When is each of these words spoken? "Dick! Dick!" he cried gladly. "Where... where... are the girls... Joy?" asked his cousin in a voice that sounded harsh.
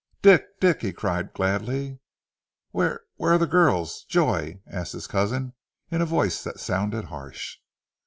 "Dick! 0.23 0.59
Dick!" 0.59 0.81
he 0.81 0.93
cried 0.93 1.31
gladly. 1.31 1.99
"Where... 2.71 3.01
where... 3.17 3.33
are 3.33 3.37
the 3.37 3.45
girls... 3.45 4.03
Joy?" 4.05 4.59
asked 4.65 4.93
his 4.93 5.05
cousin 5.05 5.53
in 5.91 6.01
a 6.01 6.07
voice 6.07 6.43
that 6.43 6.59
sounded 6.59 7.05
harsh. 7.05 7.57